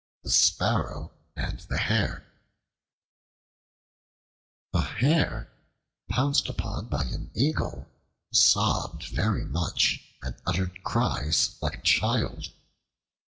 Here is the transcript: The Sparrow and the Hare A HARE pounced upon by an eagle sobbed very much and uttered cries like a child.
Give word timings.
The 0.23 0.31
Sparrow 0.31 1.11
and 1.35 1.59
the 1.59 1.77
Hare 1.77 2.25
A 4.73 4.81
HARE 4.81 5.51
pounced 6.09 6.49
upon 6.49 6.87
by 6.87 7.03
an 7.03 7.29
eagle 7.35 7.87
sobbed 8.33 9.03
very 9.09 9.45
much 9.45 9.99
and 10.23 10.35
uttered 10.47 10.81
cries 10.83 11.55
like 11.61 11.77
a 11.77 11.81
child. 11.83 12.47